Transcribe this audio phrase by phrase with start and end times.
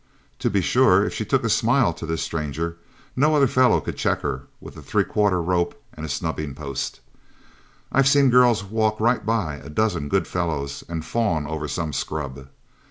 [0.39, 2.77] To be sure, if she took a smile to this stranger,
[3.15, 7.01] no other fellow could check her with a three quarter rope and a snubbing post.
[7.91, 12.47] I've seen girls walk right by a dozen good fellows and fawn over some scrub.